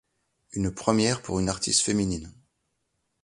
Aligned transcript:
Une 0.53 0.73
première 0.73 1.21
pour 1.21 1.39
une 1.39 1.47
artiste 1.47 1.81
féminine. 1.83 2.33